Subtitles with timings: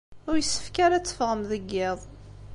[0.29, 1.99] Ur yessefk ara ad teffɣem deg yiḍ.